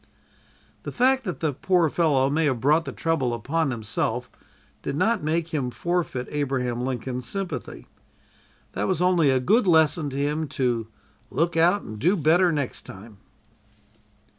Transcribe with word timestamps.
The 0.81 0.91
fact 0.91 1.25
that 1.25 1.41
the 1.41 1.53
poor 1.53 1.87
fellow 1.87 2.27
may 2.27 2.45
have 2.45 2.59
brought 2.59 2.85
the 2.85 2.91
trouble 2.91 3.35
upon 3.35 3.69
himself 3.69 4.31
did 4.81 4.95
not 4.95 5.21
make 5.23 5.49
him 5.49 5.69
forfeit 5.69 6.27
Abraham 6.31 6.81
Lincoln's 6.81 7.27
sympathy. 7.27 7.85
That 8.71 8.87
was 8.87 8.99
only 8.99 9.29
a 9.29 9.39
good 9.39 9.67
lesson 9.67 10.09
to 10.09 10.17
him 10.17 10.47
to 10.47 10.87
"Look 11.29 11.55
out 11.55 11.83
and 11.83 11.99
do 11.99 12.17
better 12.17 12.51
next 12.51 12.81
time!" 12.81 13.19